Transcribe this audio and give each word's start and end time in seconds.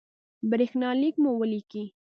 برېښنالک 0.49 1.15
مو 1.23 1.31
ولیکئ 1.39 1.85